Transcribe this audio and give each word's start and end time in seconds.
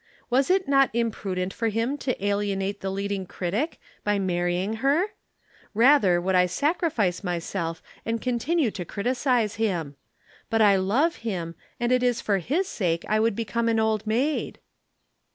Was 0.31 0.49
it 0.49 0.67
not 0.67 0.89
imprudent 0.93 1.53
for 1.53 1.67
him 1.69 1.95
to 1.99 2.25
alienate 2.25 2.81
the 2.81 2.89
leading 2.89 3.27
critic 3.27 3.79
by 4.03 4.17
marrying 4.17 4.77
her? 4.77 5.09
Rather 5.75 6.19
would 6.19 6.33
I 6.33 6.47
sacrifice 6.47 7.23
myself 7.23 7.83
and 8.03 8.19
continue 8.19 8.71
to 8.71 8.83
criticise 8.83 9.57
him. 9.57 9.95
But 10.49 10.63
I 10.63 10.75
love 10.75 11.17
him, 11.17 11.53
and 11.79 11.91
it 11.91 12.01
is 12.01 12.19
for 12.19 12.39
his 12.39 12.67
sake 12.67 13.05
I 13.07 13.19
would 13.19 13.35
become 13.35 13.69
an 13.69 13.79
Old 13.79 14.07
Maid." 14.07 14.57